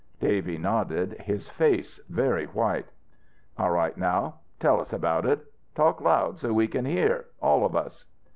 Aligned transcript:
Davy 0.19 0.57
nodded, 0.57 1.11
his 1.21 1.47
face 1.47 1.99
very 2.09 2.45
white. 2.47 2.87
"All 3.59 3.69
right 3.69 3.95
now. 3.95 4.39
Tell 4.59 4.81
us 4.81 4.91
about 4.91 5.27
it. 5.27 5.45
Talk 5.75 6.01
loud 6.01 6.39
so 6.39 6.53
we 6.53 6.67
can 6.67 6.85
hear 6.85 7.25
all 7.39 7.63
of 7.63 7.75
us." 7.75 8.05